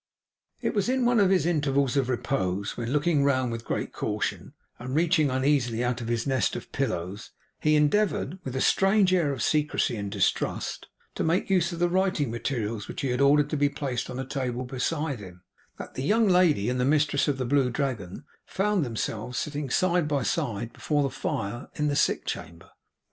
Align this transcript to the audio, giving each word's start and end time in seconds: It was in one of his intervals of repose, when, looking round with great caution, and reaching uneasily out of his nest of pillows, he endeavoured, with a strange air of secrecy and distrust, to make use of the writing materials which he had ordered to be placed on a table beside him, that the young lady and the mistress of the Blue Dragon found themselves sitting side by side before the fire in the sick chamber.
It 0.61 0.73
was 0.73 0.89
in 0.89 1.05
one 1.05 1.19
of 1.19 1.29
his 1.29 1.45
intervals 1.45 1.95
of 1.95 2.09
repose, 2.09 2.75
when, 2.75 2.91
looking 2.91 3.23
round 3.23 3.51
with 3.51 3.63
great 3.63 3.93
caution, 3.93 4.55
and 4.79 4.95
reaching 4.95 5.29
uneasily 5.29 5.83
out 5.83 6.01
of 6.01 6.07
his 6.07 6.25
nest 6.25 6.55
of 6.55 6.71
pillows, 6.71 7.29
he 7.59 7.75
endeavoured, 7.75 8.39
with 8.43 8.55
a 8.55 8.61
strange 8.61 9.13
air 9.13 9.31
of 9.31 9.43
secrecy 9.43 9.95
and 9.97 10.11
distrust, 10.11 10.87
to 11.13 11.23
make 11.23 11.51
use 11.51 11.71
of 11.71 11.77
the 11.77 11.87
writing 11.87 12.31
materials 12.31 12.87
which 12.87 13.01
he 13.01 13.09
had 13.09 13.21
ordered 13.21 13.51
to 13.51 13.57
be 13.57 13.69
placed 13.69 14.09
on 14.09 14.17
a 14.17 14.25
table 14.25 14.65
beside 14.65 15.19
him, 15.19 15.43
that 15.77 15.93
the 15.93 16.01
young 16.01 16.27
lady 16.27 16.67
and 16.67 16.79
the 16.79 16.83
mistress 16.83 17.27
of 17.27 17.37
the 17.37 17.45
Blue 17.45 17.69
Dragon 17.69 18.23
found 18.47 18.83
themselves 18.83 19.37
sitting 19.37 19.69
side 19.69 20.07
by 20.07 20.23
side 20.23 20.73
before 20.73 21.03
the 21.03 21.11
fire 21.11 21.67
in 21.75 21.89
the 21.89 21.95
sick 21.95 22.25
chamber. 22.25 22.71